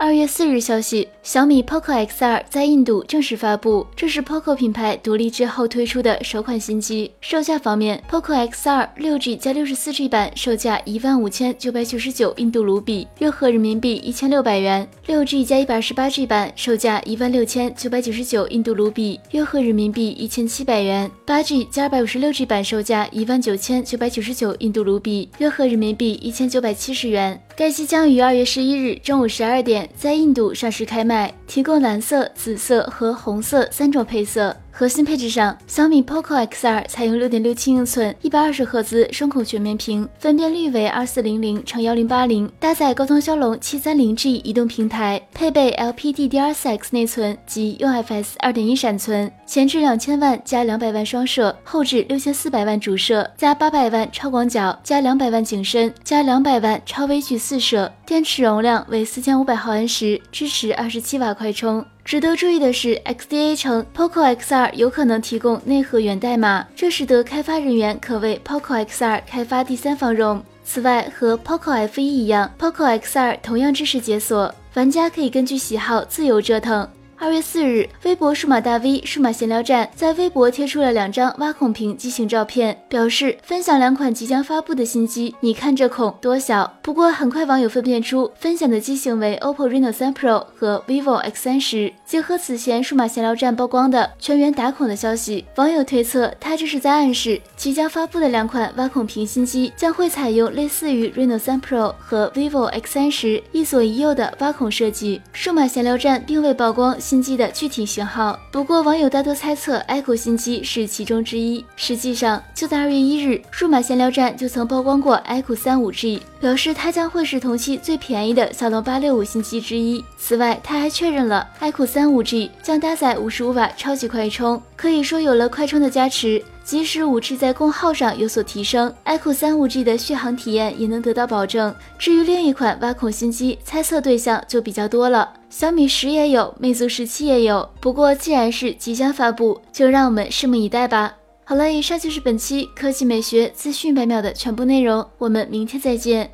[0.00, 7.10] 二月四日消息，小米 Poco X2 在印度正式发布，这是 Poco 品牌独立之后推出的首款新机。
[7.20, 27.42] 售价方面，Poco X2 六 G 加六十四 G 版售价一万五千九百九十九印度卢比，约合人民币一千六百元；六 G 加一百二十八 G 版售价一万六千九百九十九印度卢比，约合人民币一千七百元；八 G 加二百五十六 G 版售价一万九千九百九十九印度卢比，约合人民币一千九百七十元。
[27.58, 34.56] 该机将于二月十一日中午十二点在印度上市开卖，提供蓝色、紫色和红色三种配色。
[34.70, 61.84] 核心配置上，小米 Poco X2 采用六点六七英寸一百二十赫兹双孔全面屏，分辨率为二四零零乘幺零八零，搭载高通骁龙七三零 G 移动平台，配备 LPDDR4X 内存及 UFS 二点一闪存，前置两千万加两百万双摄，后置六千四百万主摄加八百万超广角加两百万景深加两百万超微距四摄，电池容量为四千五百毫安时，支持二十七瓦快充。
[62.04, 70.40] 值得注意的是，XDA 称 Poco X2 有可能提供内核源代码，这使得开发人员可为 Poco X2 开发第三方 ROM。
[70.64, 76.86] 此外，和 Poco F1 一样，Poco X2 同样支持解锁，玩家可以根据喜好自由折腾。
[77.20, 86.78] 二月四日，微博数码大 V 数码闲聊站在微博贴出了两张挖孔屏机型照片，表示分享两款即将发布的新机，你看这孔多小。
[86.80, 91.92] 不过很快网友分辨出分享的机型为 OPPO Reno3 Pro 和 vivo X30。
[92.06, 105.20] 结合此前数码闲聊站曝光的全员打孔的消息，网友推测他这是在暗示即将发布的两款挖孔屏新机将会采用类似于 Reno3 Pro 和 vivo X30 一左一右的挖孔设计。
[105.32, 106.96] 数码闲聊站并未曝光。
[107.00, 111.64] 新机的具体型号，不过网友大多猜测 iQOO 新机是其中之一。
[111.74, 120.04] 实际上，就在二月一日，数码闲聊站就曾曝光过 iQOO 三五 G，表示它将会是同期最便宜的骁龙八六五新机之一。
[120.16, 126.40] 此外，他还确认了 iQOO 三五 G 将搭载五十五瓦超级快充，可以说有了快充的加持。
[126.62, 131.74] 即使五 G 在功耗上有所提升，iQOO 三五 G 的续航体验也能得到保证。
[131.98, 137.68] 至于另一款挖孔新机，猜测对象就比较多了，小米十也有，魅族十七也有。
[137.80, 141.16] 不过既然是即将发布，就让我们拭目以待吧。
[141.42, 146.30] 好了，以上就是本期科技美学资讯百秒的全部内容，我们明天再见。